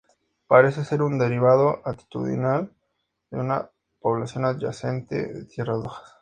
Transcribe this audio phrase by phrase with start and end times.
[0.47, 2.73] Parece ser un derivado altitudinal
[3.29, 3.69] de una
[3.99, 6.15] población adyacente de tierras bajas.